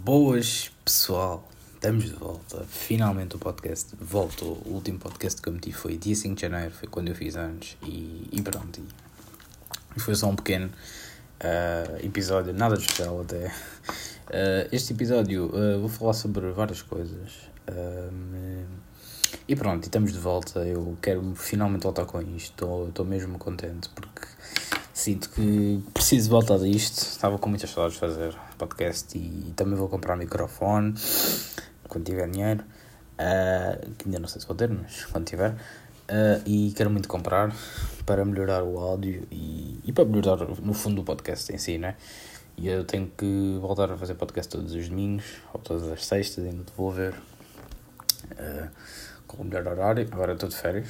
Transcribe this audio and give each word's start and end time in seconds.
Boas 0.00 0.72
pessoal, 0.84 1.46
estamos 1.74 2.04
de 2.06 2.14
volta. 2.14 2.64
Finalmente 2.66 3.36
o 3.36 3.38
podcast 3.38 3.94
voltou. 4.00 4.60
O 4.64 4.70
último 4.70 4.98
podcast 4.98 5.40
que 5.40 5.48
eu 5.48 5.52
meti 5.52 5.70
foi 5.70 5.96
dia 5.96 6.16
5 6.16 6.34
de 6.34 6.40
janeiro, 6.40 6.72
foi 6.72 6.88
quando 6.88 7.08
eu 7.08 7.14
fiz 7.14 7.36
anos 7.36 7.76
e, 7.84 8.26
e 8.32 8.42
pronto. 8.42 8.80
E 9.94 10.00
foi 10.00 10.14
só 10.16 10.28
um 10.28 10.34
pequeno 10.34 10.66
uh, 10.68 12.04
episódio, 12.04 12.52
nada 12.54 12.76
de 12.76 12.82
especial 12.82 13.20
até. 13.20 13.46
Uh, 13.46 14.68
este 14.72 14.94
episódio 14.94 15.46
uh, 15.54 15.78
vou 15.78 15.88
falar 15.90 16.14
sobre 16.14 16.50
várias 16.50 16.82
coisas. 16.82 17.32
e 19.46 19.54
pronto, 19.54 19.84
e 19.84 19.86
estamos 19.86 20.10
de 20.10 20.18
volta. 20.18 20.60
Eu 20.60 20.96
quero 21.00 21.34
finalmente 21.36 21.82
voltar 21.82 22.06
com 22.06 22.20
isto. 22.22 22.88
Estou 22.88 23.04
mesmo 23.04 23.38
contente 23.38 23.88
porque 23.90 24.26
sinto 25.02 25.30
que 25.30 25.82
preciso 25.92 26.30
voltar 26.30 26.54
a 26.54 26.68
isto. 26.68 26.98
Estava 26.98 27.36
com 27.36 27.48
muitas 27.48 27.68
saudades 27.70 27.94
de 27.94 28.00
fazer 28.00 28.36
podcast 28.56 29.18
e, 29.18 29.52
também 29.56 29.74
vou 29.74 29.88
comprar 29.88 30.14
um 30.14 30.18
microfone 30.18 30.94
quando 31.88 32.04
tiver 32.04 32.30
dinheiro. 32.30 32.62
Uh, 33.14 33.90
que 33.98 34.06
ainda 34.06 34.20
não 34.20 34.28
sei 34.28 34.40
se 34.40 34.46
vou 34.46 34.56
ter, 34.56 34.68
mas 34.68 35.04
quando 35.06 35.26
tiver. 35.26 35.50
Uh, 35.50 36.40
e 36.46 36.72
quero 36.76 36.88
muito 36.88 37.08
comprar 37.08 37.52
para 38.06 38.24
melhorar 38.24 38.62
o 38.62 38.78
áudio 38.78 39.26
e, 39.30 39.80
e 39.84 39.92
para 39.92 40.04
melhorar 40.04 40.46
no 40.60 40.72
fundo 40.72 41.02
o 41.02 41.04
podcast 41.04 41.52
em 41.52 41.58
si, 41.58 41.78
né? 41.78 41.96
E 42.56 42.68
eu 42.68 42.84
tenho 42.84 43.10
que 43.16 43.58
voltar 43.60 43.90
a 43.90 43.96
fazer 43.96 44.14
podcast 44.14 44.50
todos 44.52 44.72
os 44.72 44.88
domingos 44.88 45.24
ou 45.52 45.60
todas 45.60 45.90
as 45.90 46.06
sextas, 46.06 46.44
ainda 46.44 46.64
vou 46.76 46.92
ver 46.92 47.12
uh, 47.12 48.68
com 49.26 49.42
o 49.42 49.44
melhor 49.44 49.66
horário. 49.66 50.06
Agora 50.12 50.34
estou 50.34 50.48
de 50.48 50.56
férias, 50.56 50.88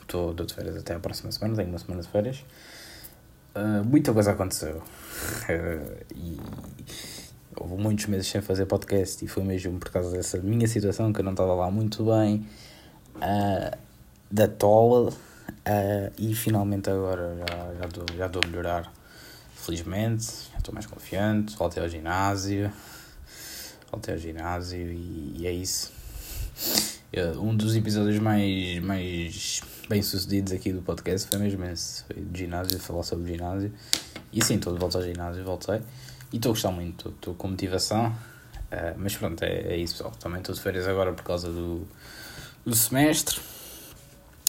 estou 0.00 0.34
de 0.34 0.52
férias 0.52 0.76
até 0.76 0.94
a 0.94 0.98
próxima 0.98 1.30
semana, 1.30 1.54
tenho 1.54 1.68
uma 1.68 1.78
semana 1.78 2.02
de 2.02 2.08
férias. 2.08 2.44
Uh, 3.54 3.84
muita 3.84 4.12
coisa 4.12 4.32
aconteceu. 4.32 4.76
Uh, 4.76 6.04
e 6.14 6.38
houve 7.54 7.76
muitos 7.76 8.06
meses 8.06 8.26
sem 8.26 8.40
fazer 8.40 8.64
podcast 8.66 9.22
e 9.24 9.28
foi 9.28 9.44
mesmo 9.44 9.78
por 9.78 9.90
causa 9.90 10.10
dessa 10.10 10.38
minha 10.38 10.66
situação 10.66 11.12
que 11.12 11.20
eu 11.20 11.24
não 11.24 11.32
estava 11.32 11.54
lá 11.54 11.70
muito 11.70 12.04
bem. 12.04 12.46
Uh, 13.16 13.76
da 14.30 14.48
tola. 14.48 15.12
e 16.18 16.34
finalmente 16.34 16.88
agora 16.88 17.36
já, 17.36 17.74
já, 17.74 17.84
estou, 17.86 18.04
já 18.16 18.26
estou 18.26 18.42
a 18.42 18.46
melhorar. 18.48 18.92
Felizmente, 19.54 20.24
já 20.50 20.58
estou 20.58 20.74
mais 20.74 20.86
confiante. 20.86 21.54
Voltei 21.56 21.82
ao 21.82 21.88
ginásio. 21.88 22.72
Voltei 23.90 24.14
ao 24.14 24.18
ginásio 24.18 24.90
e, 24.90 25.36
e 25.38 25.46
é 25.46 25.52
isso. 25.52 25.92
Um 27.38 27.54
dos 27.54 27.76
episódios 27.76 28.18
mais, 28.18 28.82
mais 28.82 29.60
bem-sucedidos 29.86 30.50
aqui 30.50 30.72
do 30.72 30.80
podcast 30.80 31.28
foi 31.28 31.38
mesmo 31.38 31.62
esse. 31.66 32.04
Foi 32.04 32.16
de 32.16 32.38
ginásio, 32.38 32.78
falar 32.78 33.02
sobre 33.02 33.30
ginásio. 33.30 33.70
E 34.32 34.42
sim, 34.42 34.54
estou 34.54 34.72
de 34.72 34.78
volta 34.78 34.96
ao 34.96 35.04
ginásio, 35.04 35.44
voltei. 35.44 35.82
E 36.32 36.36
estou 36.36 36.48
a 36.48 36.52
gostar 36.54 36.70
muito, 36.70 37.10
estou 37.10 37.34
com 37.34 37.48
motivação. 37.48 38.06
Uh, 38.08 38.96
mas 38.96 39.14
pronto, 39.14 39.42
é, 39.42 39.74
é 39.74 39.76
isso 39.76 39.92
pessoal. 39.92 40.12
Também 40.12 40.38
estou 40.38 40.54
de 40.54 40.62
férias 40.62 40.88
agora 40.88 41.12
por 41.12 41.22
causa 41.22 41.52
do, 41.52 41.86
do 42.64 42.74
semestre. 42.74 43.38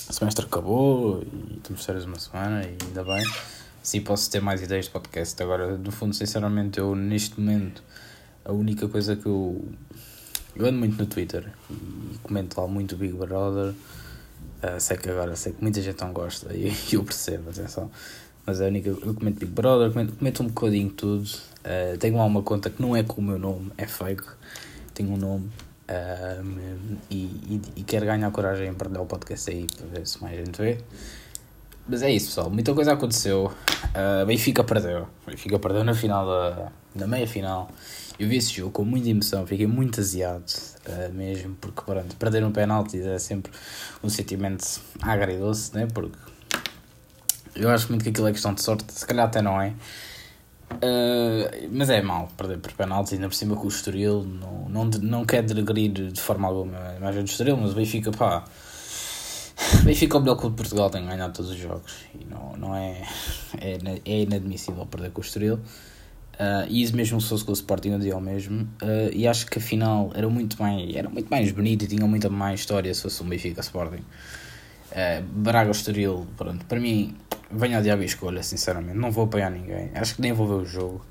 O 0.09 0.13
semestre 0.13 0.45
acabou 0.45 1.21
e 1.21 1.57
estamos 1.57 1.81
de 1.81 1.85
férias 1.85 2.05
uma 2.05 2.17
semana 2.17 2.63
e 2.63 2.77
ainda 2.81 3.03
bem. 3.03 3.25
Sim, 3.81 3.99
posso 3.99 4.31
ter 4.31 4.41
mais 4.41 4.61
ideias 4.61 4.85
de 4.85 4.91
podcast. 4.91 5.43
Agora, 5.43 5.77
no 5.77 5.91
fundo, 5.91 6.15
sinceramente, 6.15 6.79
eu 6.79 6.95
neste 6.95 7.37
momento, 7.37 7.83
a 8.45 8.53
única 8.53 8.87
coisa 8.87 9.17
que 9.17 9.25
eu. 9.25 9.67
Eu 10.55 10.65
ando 10.67 10.77
muito 10.77 10.97
no 10.97 11.05
Twitter 11.05 11.51
e 11.69 12.17
comento 12.19 12.59
lá 12.59 12.67
muito 12.67 12.95
Big 12.95 13.13
Brother. 13.13 13.73
Uh, 14.63 14.79
sei 14.79 14.97
que 14.97 15.09
agora, 15.09 15.35
sei 15.35 15.51
que 15.51 15.61
muita 15.61 15.81
gente 15.81 15.99
não 15.99 16.13
gosta 16.13 16.53
e 16.53 16.71
eu 16.93 17.03
percebo, 17.03 17.49
atenção. 17.49 17.89
Mas 18.45 18.61
é 18.61 18.65
a 18.65 18.67
única. 18.67 18.89
Eu 18.89 19.13
comento 19.13 19.39
Big 19.39 19.51
Brother, 19.51 19.91
comento, 19.91 20.13
comento 20.13 20.43
um 20.43 20.47
bocadinho 20.47 20.89
tudo. 20.91 21.25
Uh, 21.25 21.97
tenho 21.97 22.17
lá 22.17 22.25
uma 22.25 22.43
conta 22.43 22.69
que 22.69 22.81
não 22.81 22.95
é 22.95 23.03
com 23.03 23.19
o 23.19 23.23
meu 23.23 23.39
nome, 23.39 23.71
é 23.77 23.87
fake. 23.87 24.23
Tenho 24.93 25.11
um 25.11 25.17
nome. 25.17 25.49
Uh, 25.89 26.97
e, 27.09 27.15
e, 27.15 27.61
e, 27.77 27.83
quero 27.83 28.05
ganhar 28.05 28.31
coragem 28.31 28.69
em 28.69 28.73
perder 28.73 28.99
o 28.99 29.05
podcast 29.05 29.49
aí 29.49 29.67
para 29.75 29.87
ver 29.87 30.07
se 30.07 30.21
mais 30.21 30.37
gente 30.37 30.61
vê. 30.61 30.77
Mas 31.87 32.01
é 32.01 32.11
isso, 32.11 32.27
pessoal. 32.27 32.49
Muita 32.49 32.73
coisa 32.73 32.93
aconteceu. 32.93 33.51
Uh, 33.93 34.25
Benfica 34.25 34.63
perdeu. 34.63 35.07
Benfica 35.27 35.59
perdeu 35.59 35.83
na 35.83 35.93
final 35.93 36.25
da, 36.25 36.71
na 36.95 37.07
meia 37.07 37.27
final. 37.27 37.69
Eu 38.17 38.27
vi 38.29 38.37
esse 38.37 38.53
jogo 38.53 38.71
com 38.71 38.85
muita 38.85 39.09
emoção, 39.09 39.45
fiquei 39.45 39.67
muito 39.67 39.99
aziado 39.99 40.45
uh, 40.87 41.13
mesmo, 41.13 41.55
porque 41.55 41.81
pronto, 41.81 42.15
perder 42.15 42.43
um 42.43 42.51
penalti 42.51 43.01
é 43.01 43.17
sempre 43.17 43.51
um 44.03 44.09
sentimento 44.09 44.63
agridoce, 45.01 45.75
né? 45.75 45.87
Porque 45.91 46.17
eu 47.55 47.69
acho 47.69 47.89
muito 47.89 48.03
que 48.03 48.09
aquilo 48.09 48.27
é 48.27 48.31
questão 48.31 48.53
de 48.53 48.61
sorte, 48.61 48.85
se 48.93 49.05
calhar 49.05 49.25
até 49.25 49.41
não 49.41 49.59
é. 49.61 49.73
Uh, 50.73 51.69
mas 51.71 51.89
é 51.89 52.01
mal 52.01 52.29
perder 52.37 52.59
por 52.59 52.71
penalti, 52.73 53.15
ainda 53.15 53.27
por 53.27 53.35
cima 53.35 53.55
com 53.55 53.65
o 53.65 53.67
Estoril. 53.67 54.23
Não, 54.23 54.69
não, 54.69 54.85
não 54.85 55.25
quer 55.25 55.43
degredir 55.43 56.11
de 56.11 56.21
forma 56.21 56.47
alguma 56.47 56.77
a 56.77 56.95
imagem 56.95 57.23
do 57.23 57.27
Estoril, 57.27 57.57
mas 57.57 57.71
o 57.71 57.75
Benfica, 57.75 58.11
pá. 58.11 58.45
Benfica 59.83 60.15
é 60.15 60.19
o 60.19 60.21
melhor 60.21 60.35
clube 60.35 60.55
de 60.55 60.61
Portugal, 60.61 60.89
tem 60.89 61.05
ganhado 61.05 61.33
todos 61.33 61.51
os 61.51 61.57
jogos. 61.57 61.93
E 62.13 62.25
não, 62.25 62.55
não 62.57 62.75
é, 62.75 63.01
é, 63.59 63.77
é 64.05 64.21
inadmissível 64.21 64.85
perder 64.85 65.11
com 65.11 65.21
o 65.21 65.23
Estoril. 65.23 65.59
Uh, 66.33 66.65
e 66.67 66.81
isso 66.81 66.95
mesmo 66.95 67.21
se 67.21 67.29
fosse 67.29 67.45
com 67.45 67.51
o 67.51 67.53
Sporting 67.53 67.89
eu 67.89 67.97
dizia 67.97 68.17
o 68.17 68.21
mesmo. 68.21 68.63
Uh, 68.81 69.11
e 69.13 69.27
acho 69.27 69.45
que 69.45 69.59
a 69.59 69.61
final 69.61 70.11
era 70.15 70.27
muito 70.27 70.61
mais 70.61 70.95
era 70.95 71.07
muito 71.07 71.29
mais 71.29 71.51
bonito 71.51 71.85
e 71.85 71.87
tinha 71.87 72.07
muita 72.07 72.27
mais 72.27 72.61
história 72.61 72.91
se 72.93 73.03
fosse 73.03 73.21
um 73.21 73.27
Benfica 73.27 73.61
Sporting. 73.61 74.03
Uh, 74.91 75.21
Braga 75.21 75.69
Estoril 75.71 76.25
pronto 76.35 76.65
para 76.65 76.79
mim 76.79 77.15
venha 77.51 77.77
a 77.77 77.81
diabo 77.81 78.03
escolha 78.03 78.41
sinceramente. 78.41 78.97
Não 78.97 79.11
vou 79.11 79.25
apoiar 79.25 79.51
ninguém. 79.51 79.91
Acho 79.93 80.15
que 80.15 80.21
nem 80.21 80.33
vou 80.33 80.47
ver 80.47 80.55
o 80.55 80.65
jogo 80.65 81.05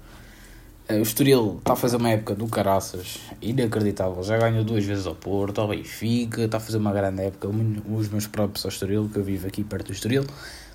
o 0.88 1.03
Estoril 1.03 1.56
está 1.59 1.72
a 1.72 1.76
fazer 1.76 1.97
uma 1.97 2.10
época 2.10 2.34
do 2.34 2.47
caraças 2.47 3.19
inacreditável. 3.41 4.22
Já 4.22 4.37
ganhou 4.37 4.65
duas 4.65 4.84
vezes 4.84 5.06
ao 5.06 5.15
Porto 5.15 5.60
ao 5.60 5.69
Benfica 5.69 6.43
está 6.43 6.59
a 6.59 6.60
fazer 6.60 6.78
uma 6.78 6.93
grande 6.93 7.22
época. 7.22 7.48
Os 7.48 8.09
meus 8.09 8.26
próprios 8.26 8.65
ao 8.65 8.70
Estoril 8.70 9.09
que 9.12 9.19
eu 9.19 9.25
vivo 9.25 9.47
aqui 9.47 9.65
perto 9.65 9.87
do 9.87 9.93
Estoril. 9.93 10.25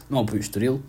Não 0.09 0.19
apoio 0.19 0.37
o 0.37 0.41
Estoril 0.41 0.81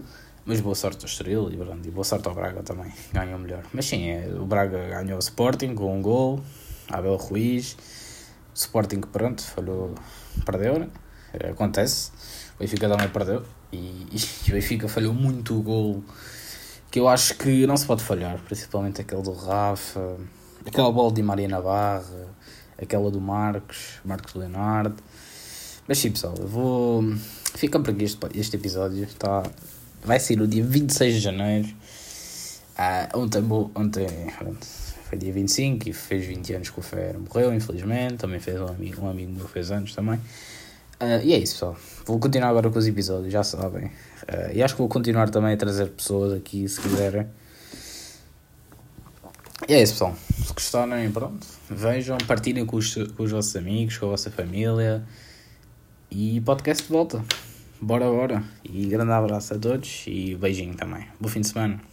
mas 0.48 0.62
boa 0.62 0.74
sorte 0.74 1.04
ao 1.04 1.08
Estoril 1.10 1.52
e, 1.52 1.58
pronto, 1.58 1.86
e 1.86 1.90
boa 1.90 2.04
sorte 2.04 2.26
ao 2.26 2.34
Braga 2.34 2.62
também, 2.62 2.90
ganhou 3.12 3.38
melhor. 3.38 3.64
Mas 3.70 3.84
sim, 3.84 4.08
é, 4.08 4.28
o 4.34 4.46
Braga 4.46 4.78
ganhou 4.88 5.16
o 5.16 5.18
Sporting 5.18 5.74
com 5.74 5.98
um 5.98 6.00
gol, 6.00 6.40
Abel 6.88 7.16
Ruiz, 7.16 7.74
o 7.74 8.56
Sporting 8.56 9.00
pronto, 9.00 9.42
falhou, 9.42 9.94
perdeu, 10.46 10.78
né? 10.78 10.88
É, 11.34 11.50
acontece, 11.50 12.10
o 12.56 12.60
Benfica 12.60 12.88
também 12.88 13.10
perdeu 13.10 13.44
e, 13.70 14.06
e 14.48 14.50
o 14.50 14.54
Benfica 14.54 14.88
falhou 14.88 15.12
muito 15.12 15.54
o 15.54 15.62
gol 15.62 16.02
que 16.90 17.00
eu 17.00 17.08
acho 17.08 17.36
que 17.36 17.66
não 17.66 17.76
se 17.76 17.86
pode 17.86 18.02
falhar, 18.02 18.38
principalmente 18.44 19.00
aquele 19.00 19.22
do 19.22 19.32
Rafa, 19.32 20.16
aquela 20.66 20.90
bola 20.90 21.12
de 21.12 21.22
Maria 21.22 21.48
Navarra, 21.48 22.28
aquela 22.80 23.10
do 23.10 23.20
Marcos, 23.20 24.00
Marcos 24.04 24.34
Leonardo. 24.34 25.02
Mas 25.86 25.98
sim 25.98 26.10
pessoal, 26.10 26.34
eu 26.38 26.46
vou. 26.46 27.02
Fica 27.54 27.80
por 27.80 27.90
aqui 27.90 28.04
este, 28.04 28.18
este 28.34 28.56
episódio, 28.56 29.04
está 29.04 29.42
vai 30.04 30.20
sair 30.20 30.36
no 30.36 30.46
dia 30.46 30.64
26 30.64 31.14
de 31.14 31.20
janeiro. 31.20 31.68
Ah, 32.76 33.08
ontem, 33.14 33.42
ontem 33.74 34.06
foi 35.08 35.18
dia 35.18 35.32
25 35.32 35.88
e 35.88 35.92
fez 35.92 36.26
20 36.26 36.52
anos 36.54 36.70
que 36.70 36.78
o 36.78 36.82
Fer 36.82 37.18
morreu, 37.18 37.52
infelizmente. 37.52 38.16
Também 38.16 38.38
fez 38.38 38.60
um 38.60 38.68
amigo, 38.68 39.04
um 39.04 39.10
amigo 39.10 39.32
meu 39.32 39.48
fez 39.48 39.70
anos 39.70 39.94
também. 39.94 40.20
Uh, 41.00 41.22
e 41.24 41.32
é 41.32 41.38
isso, 41.38 41.54
pessoal. 41.54 41.76
Vou 42.04 42.18
continuar 42.18 42.48
agora 42.48 42.70
com 42.70 42.78
os 42.78 42.86
episódios, 42.86 43.32
já 43.32 43.42
sabem. 43.42 43.86
Uh, 43.86 44.52
e 44.52 44.62
acho 44.62 44.74
que 44.74 44.80
vou 44.80 44.88
continuar 44.88 45.30
também 45.30 45.54
a 45.54 45.56
trazer 45.56 45.88
pessoas 45.88 46.32
aqui, 46.32 46.68
se 46.68 46.80
quiserem. 46.80 47.26
E 49.68 49.74
é 49.74 49.82
isso, 49.82 49.92
pessoal. 49.94 50.16
Se 50.44 50.52
gostarem, 50.52 51.10
pronto. 51.10 51.46
Vejam, 51.70 52.18
partilhem 52.26 52.64
com 52.64 52.76
os, 52.76 52.94
com 52.94 53.22
os 53.22 53.30
vossos 53.30 53.54
amigos, 53.56 53.98
com 53.98 54.06
a 54.06 54.10
vossa 54.10 54.30
família. 54.30 55.04
E 56.10 56.40
podcast 56.40 56.84
de 56.84 56.92
volta 56.92 57.22
bora, 57.80 58.06
bora. 58.06 58.42
E 58.64 58.86
grande 58.86 59.12
abraço 59.12 59.54
a 59.54 59.58
todos 59.58 60.04
e 60.06 60.34
beijinho 60.34 60.74
também. 60.74 61.06
Bom 61.20 61.28
fim 61.28 61.40
de 61.40 61.48
semana. 61.48 61.88